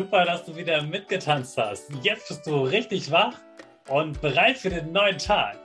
Super, 0.00 0.24
dass 0.24 0.46
du 0.46 0.56
wieder 0.56 0.80
mitgetanzt 0.80 1.58
hast. 1.58 1.90
Jetzt 2.02 2.28
bist 2.28 2.46
du 2.46 2.62
richtig 2.62 3.10
wach 3.10 3.34
und 3.86 4.18
bereit 4.22 4.56
für 4.56 4.70
den 4.70 4.92
neuen 4.92 5.18
Tag. 5.18 5.58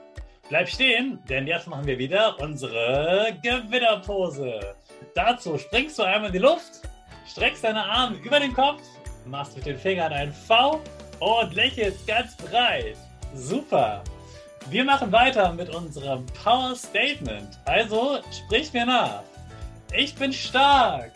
Bleib 0.50 0.68
stehen, 0.68 1.18
denn 1.26 1.46
jetzt 1.46 1.66
machen 1.68 1.86
wir 1.86 1.98
wieder 1.98 2.38
unsere 2.38 3.34
Gewinnerpose. 3.42 4.76
Dazu 5.14 5.56
springst 5.56 5.98
du 5.98 6.02
einmal 6.02 6.26
in 6.26 6.34
die 6.34 6.38
Luft, 6.38 6.82
streckst 7.26 7.64
deine 7.64 7.82
Arme 7.82 8.18
über 8.18 8.38
den 8.38 8.52
Kopf, 8.52 8.82
machst 9.24 9.56
mit 9.56 9.64
den 9.64 9.78
Fingern 9.78 10.12
ein 10.12 10.34
V 10.34 10.82
und 11.20 11.54
lächelst 11.54 12.06
ganz 12.06 12.36
breit. 12.36 12.98
Super. 13.32 14.04
Wir 14.68 14.84
machen 14.84 15.10
weiter 15.12 15.50
mit 15.54 15.74
unserem 15.74 16.26
Power 16.44 16.76
Statement. 16.76 17.58
Also 17.64 18.18
sprich 18.30 18.70
mir 18.74 18.84
nach. 18.84 19.22
Ich 19.94 20.14
bin 20.14 20.30
stark. 20.30 21.15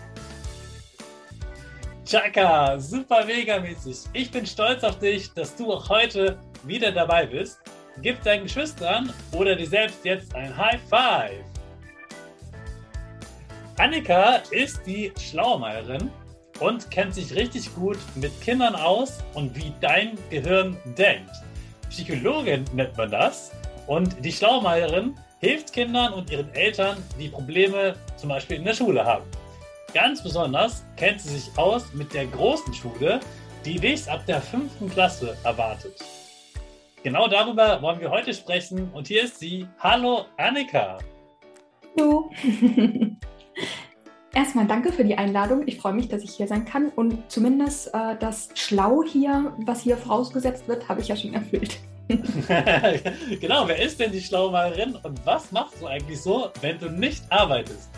Chaka, 2.11 2.77
super 2.77 3.23
mega 3.23 3.57
mäßig. 3.61 3.99
Ich 4.11 4.29
bin 4.29 4.45
stolz 4.45 4.83
auf 4.83 4.99
dich, 4.99 5.33
dass 5.33 5.55
du 5.55 5.71
auch 5.71 5.87
heute 5.87 6.37
wieder 6.65 6.91
dabei 6.91 7.25
bist. 7.25 7.61
Gib 8.01 8.21
deinen 8.23 8.43
Geschwistern 8.43 9.13
oder 9.31 9.55
dir 9.55 9.65
selbst 9.65 10.03
jetzt 10.03 10.35
ein 10.35 10.57
High 10.57 10.81
Five. 10.89 11.45
Annika 13.77 14.41
ist 14.51 14.85
die 14.85 15.13
Schlaumeierin 15.17 16.11
und 16.59 16.91
kennt 16.91 17.15
sich 17.15 17.33
richtig 17.33 17.73
gut 17.75 17.97
mit 18.15 18.41
Kindern 18.41 18.75
aus 18.75 19.19
und 19.33 19.55
wie 19.55 19.71
dein 19.79 20.17
Gehirn 20.29 20.75
denkt. 20.97 21.31
Psychologin 21.89 22.65
nennt 22.73 22.97
man 22.97 23.09
das. 23.09 23.51
Und 23.87 24.17
die 24.19 24.33
Schlaumeierin 24.33 25.15
hilft 25.39 25.71
Kindern 25.71 26.11
und 26.11 26.29
ihren 26.29 26.53
Eltern, 26.55 26.97
die 27.17 27.29
Probleme 27.29 27.95
zum 28.17 28.27
Beispiel 28.27 28.57
in 28.57 28.65
der 28.65 28.73
Schule 28.73 29.05
haben. 29.05 29.23
Ganz 29.93 30.23
besonders 30.23 30.85
kennt 30.95 31.19
sie 31.19 31.37
sich 31.37 31.57
aus 31.57 31.93
mit 31.93 32.13
der 32.13 32.25
großen 32.25 32.73
Schule, 32.73 33.19
die 33.65 33.77
dich 33.77 34.09
ab 34.09 34.25
der 34.25 34.41
fünften 34.41 34.89
Klasse 34.89 35.35
erwartet. 35.43 35.93
Genau 37.03 37.27
darüber 37.27 37.81
wollen 37.81 37.99
wir 37.99 38.09
heute 38.09 38.33
sprechen 38.33 38.89
und 38.93 39.07
hier 39.07 39.23
ist 39.23 39.39
sie. 39.39 39.67
Hallo 39.79 40.25
Annika. 40.37 40.97
Hallo. 41.97 42.31
Erstmal 44.33 44.65
danke 44.65 44.93
für 44.93 45.03
die 45.03 45.17
Einladung. 45.17 45.67
Ich 45.67 45.77
freue 45.77 45.93
mich, 45.93 46.07
dass 46.07 46.23
ich 46.23 46.31
hier 46.31 46.47
sein 46.47 46.63
kann 46.63 46.87
und 46.95 47.29
zumindest 47.29 47.93
äh, 47.93 48.15
das 48.17 48.49
Schlau 48.55 49.03
hier, 49.03 49.53
was 49.65 49.81
hier 49.81 49.97
vorausgesetzt 49.97 50.69
wird, 50.69 50.87
habe 50.87 51.01
ich 51.01 51.09
ja 51.09 51.17
schon 51.17 51.33
erfüllt. 51.33 51.79
genau, 53.41 53.67
wer 53.67 53.81
ist 53.81 53.99
denn 53.99 54.11
die 54.11 54.21
Schlaumeierin 54.21 54.95
und 55.03 55.25
was 55.25 55.51
machst 55.51 55.81
du 55.81 55.87
eigentlich 55.87 56.21
so, 56.21 56.49
wenn 56.61 56.79
du 56.79 56.89
nicht 56.89 57.23
arbeitest? 57.29 57.89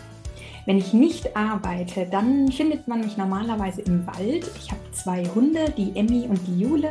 Wenn 0.66 0.78
ich 0.78 0.94
nicht 0.94 1.36
arbeite, 1.36 2.06
dann 2.06 2.50
findet 2.50 2.88
man 2.88 3.00
mich 3.00 3.18
normalerweise 3.18 3.82
im 3.82 4.06
Wald. 4.06 4.50
Ich 4.58 4.70
habe 4.70 4.80
zwei 4.92 5.24
Hunde, 5.34 5.70
die 5.76 5.92
Emmy 5.94 6.26
und 6.26 6.40
die 6.46 6.58
Jule. 6.58 6.88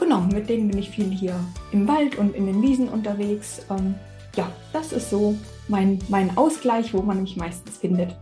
Genau, 0.00 0.20
mit 0.20 0.48
denen 0.48 0.68
bin 0.68 0.78
ich 0.78 0.90
viel 0.90 1.10
hier 1.10 1.38
im 1.70 1.86
Wald 1.86 2.16
und 2.16 2.34
in 2.34 2.46
den 2.46 2.60
Wiesen 2.60 2.88
unterwegs. 2.88 3.64
Ähm, 3.70 3.94
ja, 4.36 4.50
das 4.72 4.92
ist 4.92 5.10
so 5.10 5.36
mein, 5.68 6.00
mein 6.08 6.36
Ausgleich, 6.36 6.92
wo 6.92 7.00
man 7.00 7.22
mich 7.22 7.36
meistens 7.36 7.78
findet. 7.78 8.16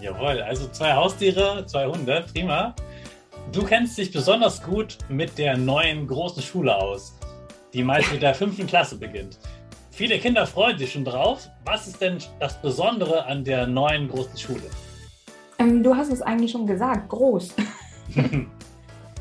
Jawohl, 0.00 0.40
also 0.40 0.66
zwei 0.68 0.94
Haustiere, 0.94 1.64
zwei 1.66 1.86
Hunde, 1.86 2.24
prima. 2.32 2.74
Du 3.52 3.64
kennst 3.64 3.98
dich 3.98 4.10
besonders 4.10 4.62
gut 4.62 4.96
mit 5.10 5.36
der 5.36 5.58
neuen 5.58 6.06
großen 6.06 6.42
Schule 6.42 6.74
aus, 6.74 7.18
die 7.74 7.84
meist 7.84 8.10
mit 8.12 8.22
der 8.22 8.34
fünften 8.34 8.66
Klasse 8.66 8.96
beginnt. 8.96 9.38
Viele 10.00 10.18
Kinder 10.18 10.46
freuen 10.46 10.78
sich 10.78 10.92
schon 10.92 11.04
drauf. 11.04 11.50
Was 11.66 11.86
ist 11.86 12.00
denn 12.00 12.16
das 12.38 12.58
Besondere 12.62 13.26
an 13.26 13.44
der 13.44 13.66
neuen 13.66 14.08
großen 14.08 14.38
Schule? 14.38 14.62
Ähm, 15.58 15.82
du 15.82 15.94
hast 15.94 16.10
es 16.10 16.22
eigentlich 16.22 16.52
schon 16.52 16.66
gesagt, 16.66 17.10
groß. 17.10 17.54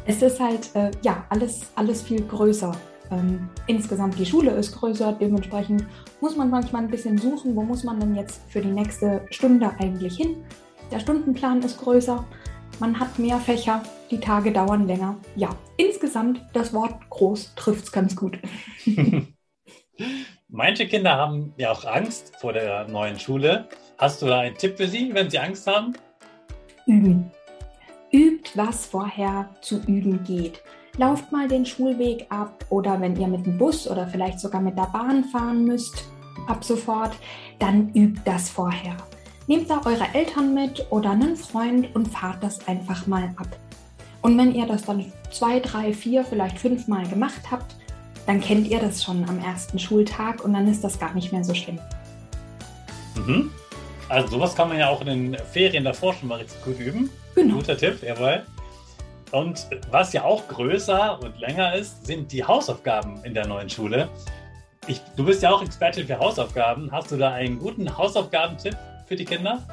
es 0.06 0.22
ist 0.22 0.40
halt, 0.40 0.74
äh, 0.78 0.90
ja, 1.02 1.26
alles, 1.28 1.64
alles 1.76 2.02
viel 2.02 2.22
größer. 2.22 2.72
Ähm, 3.12 3.50
insgesamt 3.68 4.18
die 4.18 4.26
Schule 4.26 4.52
ist 4.52 4.74
größer, 4.74 5.18
dementsprechend 5.20 5.84
muss 6.22 6.38
man 6.38 6.50
manchmal 6.50 6.84
ein 6.84 6.90
bisschen 6.90 7.18
suchen, 7.18 7.58
wo 7.58 7.62
muss 7.64 7.84
man 7.84 8.00
denn 8.00 8.16
jetzt 8.16 8.40
für 8.48 8.62
die 8.62 8.72
nächste 8.72 9.26
Stunde 9.32 9.72
eigentlich 9.80 10.16
hin. 10.16 10.46
Der 10.94 11.02
Stundenplan 11.02 11.62
ist 11.62 11.78
größer, 11.82 12.24
man 12.80 12.98
hat 12.98 13.20
mehr 13.20 13.40
Fächer, 13.40 13.84
die 14.12 14.22
Tage 14.22 14.54
dauern 14.54 14.88
länger. 14.88 15.18
Ja, 15.36 15.50
insgesamt 15.76 16.40
das 16.54 16.74
Wort 16.74 17.10
groß 17.10 17.54
trifft 17.56 17.84
es 17.84 17.92
ganz 17.92 18.16
gut. 18.16 18.40
Manche 20.60 20.88
Kinder 20.88 21.16
haben 21.16 21.54
ja 21.56 21.72
auch 21.72 21.86
Angst 21.86 22.34
vor 22.36 22.52
der 22.52 22.86
neuen 22.90 23.18
Schule. 23.18 23.70
Hast 23.98 24.22
du 24.22 24.26
da 24.26 24.40
einen 24.40 24.58
Tipp 24.58 24.76
für 24.76 24.90
sie, 24.90 25.14
wenn 25.14 25.30
sie 25.30 25.40
Angst 25.40 25.66
haben? 25.66 25.94
Üben. 26.86 27.32
Übt, 28.12 28.52
was 28.56 28.86
vorher 28.86 29.50
zu 29.62 29.80
üben 29.88 30.22
geht. 30.26 30.62
Lauft 30.98 31.32
mal 31.32 31.48
den 31.48 31.66
Schulweg 31.66 32.26
ab 32.28 32.66
oder 32.70 33.00
wenn 33.00 33.16
ihr 33.16 33.28
mit 33.28 33.46
dem 33.46 33.58
Bus 33.58 33.90
oder 33.90 34.06
vielleicht 34.06 34.42
sogar 34.42 34.60
mit 34.60 34.78
der 34.78 34.90
Bahn 34.92 35.24
fahren 35.24 35.64
müsst, 35.64 36.10
ab 36.48 36.62
sofort, 36.62 37.16
dann 37.60 37.94
übt 37.94 38.20
das 38.26 38.50
vorher. 38.50 38.98
Nehmt 39.48 39.70
da 39.70 39.82
eure 39.86 40.14
Eltern 40.14 40.54
mit 40.54 40.86
oder 40.90 41.12
einen 41.12 41.38
Freund 41.38 41.96
und 41.96 42.10
fahrt 42.10 42.44
das 42.44 42.68
einfach 42.68 43.08
mal 43.08 43.34
ab. 43.38 43.48
Und 44.22 44.38
wenn 44.38 44.54
ihr 44.54 44.66
das 44.66 44.84
dann 44.84 45.10
zwei, 45.32 45.62
drei, 45.62 45.94
vier, 45.94 46.26
vielleicht 46.26 46.60
fünf 46.60 46.90
Mal 46.90 47.08
gemacht 47.08 47.50
habt, 47.50 47.79
dann 48.30 48.42
kennt 48.42 48.68
ihr 48.68 48.80
das 48.80 49.04
schon 49.04 49.28
am 49.28 49.40
ersten 49.40 49.80
Schultag 49.80 50.46
und 50.46 50.54
dann 50.54 50.68
ist 50.68 50.84
das 50.84 51.00
gar 51.00 51.16
nicht 51.16 51.32
mehr 51.32 51.44
so 51.44 51.56
schlimm. 51.56 51.80
Mhm. 53.16 53.50
Also 54.08 54.28
sowas 54.28 54.56
kann 54.56 54.70
man 54.70 54.78
ja 54.78 54.88
auch 54.88 55.02
in 55.02 55.08
den 55.08 55.38
Ferien 55.52 55.84
davor 55.84 56.14
schon 56.14 56.30
mal 56.30 56.36
richtig 56.36 56.64
gut 56.64 56.80
üben. 56.80 57.10
Genau. 57.34 57.56
Guter 57.56 57.76
Tipp, 57.76 58.04
jawohl. 58.04 58.44
Und 59.32 59.66
was 59.90 60.14
ja 60.14 60.26
auch 60.26 60.48
größer 60.48 61.20
und 61.24 61.40
länger 61.40 61.74
ist, 61.74 62.06
sind 62.06 62.32
die 62.32 62.44
Hausaufgaben 62.44 63.20
in 63.24 63.34
der 63.34 63.48
neuen 63.48 63.68
Schule. 63.68 64.08
Ich, 64.86 65.02
du 65.16 65.26
bist 65.26 65.42
ja 65.42 65.50
auch 65.50 65.64
Expertin 65.64 66.06
für 66.06 66.20
Hausaufgaben. 66.20 66.92
Hast 66.92 67.10
du 67.10 67.18
da 67.18 67.32
einen 67.32 67.58
guten 67.58 67.98
Hausaufgabentipp 67.98 68.78
für 69.08 69.16
die 69.16 69.26
Kinder? 69.26 69.64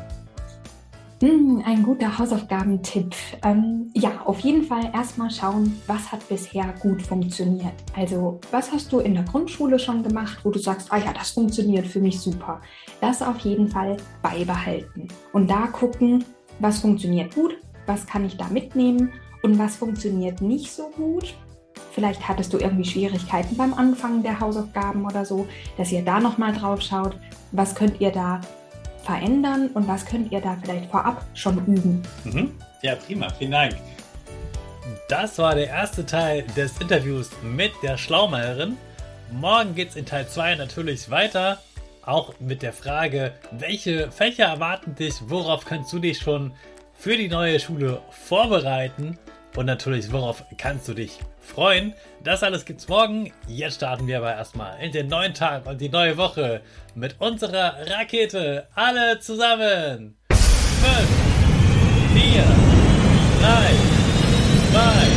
Mm, 1.22 1.62
ein 1.64 1.82
guter 1.82 2.18
Hausaufgabentipp. 2.18 3.14
Ähm, 3.42 3.90
ja, 3.94 4.20
auf 4.26 4.40
jeden 4.40 4.64
Fall 4.64 4.90
erstmal 4.92 5.30
schauen, 5.30 5.80
was 5.86 6.12
hat 6.12 6.28
bisher 6.28 6.74
gut 6.80 7.00
funktioniert. 7.00 7.72
Also, 7.94 8.38
was 8.50 8.70
hast 8.70 8.92
du 8.92 8.98
in 8.98 9.14
der 9.14 9.22
Grundschule 9.22 9.78
schon 9.78 10.02
gemacht, 10.02 10.38
wo 10.44 10.50
du 10.50 10.58
sagst, 10.58 10.92
ah 10.92 10.98
ja, 10.98 11.14
das 11.14 11.30
funktioniert 11.30 11.86
für 11.86 12.00
mich 12.00 12.20
super. 12.20 12.60
Das 13.00 13.22
auf 13.22 13.38
jeden 13.38 13.68
Fall 13.68 13.96
beibehalten. 14.20 15.08
Und 15.32 15.48
da 15.48 15.68
gucken, 15.68 16.22
was 16.58 16.80
funktioniert 16.80 17.34
gut, 17.34 17.56
was 17.86 18.06
kann 18.06 18.26
ich 18.26 18.36
da 18.36 18.48
mitnehmen 18.48 19.10
und 19.42 19.58
was 19.58 19.76
funktioniert 19.76 20.42
nicht 20.42 20.70
so 20.70 20.90
gut. 20.90 21.34
Vielleicht 21.92 22.28
hattest 22.28 22.52
du 22.52 22.58
irgendwie 22.58 22.84
Schwierigkeiten 22.84 23.56
beim 23.56 23.72
Anfangen 23.72 24.22
der 24.22 24.38
Hausaufgaben 24.38 25.06
oder 25.06 25.24
so, 25.24 25.46
dass 25.78 25.92
ihr 25.92 26.04
da 26.04 26.20
nochmal 26.20 26.52
drauf 26.52 26.82
schaut, 26.82 27.16
was 27.52 27.74
könnt 27.74 28.02
ihr 28.02 28.10
da 28.10 28.42
verändern 29.06 29.70
und 29.72 29.86
was 29.88 30.04
könnt 30.04 30.30
ihr 30.32 30.40
da 30.40 30.58
vielleicht 30.62 30.90
vorab 30.90 31.24
schon 31.34 31.58
üben? 31.66 32.02
Mhm. 32.24 32.52
Ja, 32.82 32.96
prima, 32.96 33.30
vielen 33.30 33.52
Dank. 33.52 33.76
Das 35.08 35.38
war 35.38 35.54
der 35.54 35.68
erste 35.68 36.04
Teil 36.04 36.42
des 36.56 36.78
Interviews 36.80 37.30
mit 37.42 37.72
der 37.82 37.96
Schlaumeierin. 37.96 38.76
Morgen 39.30 39.74
geht 39.74 39.90
es 39.90 39.96
in 39.96 40.04
Teil 40.04 40.26
2 40.28 40.56
natürlich 40.56 41.10
weiter, 41.10 41.58
auch 42.04 42.34
mit 42.40 42.62
der 42.62 42.72
Frage, 42.72 43.32
welche 43.52 44.10
Fächer 44.10 44.46
erwarten 44.46 44.94
dich, 44.94 45.14
worauf 45.26 45.64
kannst 45.64 45.92
du 45.92 45.98
dich 45.98 46.18
schon 46.18 46.52
für 46.94 47.16
die 47.16 47.28
neue 47.28 47.60
Schule 47.60 48.00
vorbereiten 48.10 49.18
und 49.56 49.66
natürlich, 49.66 50.12
worauf 50.12 50.44
kannst 50.58 50.86
du 50.88 50.94
dich 50.94 51.18
freuen. 51.40 51.94
Das 52.22 52.42
alles 52.42 52.64
gibt's 52.64 52.88
morgen. 52.88 53.32
Jetzt 53.48 53.76
starten 53.76 54.06
wir 54.06 54.18
aber 54.18 54.34
erstmal 54.34 54.78
in 54.82 54.92
den 54.92 55.08
neuen 55.08 55.34
Tag 55.34 55.66
und 55.66 55.80
die 55.80 55.88
neue 55.88 56.16
Woche 56.16 56.60
mit 56.94 57.16
unserer 57.20 57.74
Rakete. 57.86 58.68
Alle 58.74 59.18
zusammen. 59.20 60.16
5, 60.30 60.40
4, 62.12 62.44
3, 63.40 63.86
2, 64.72 65.15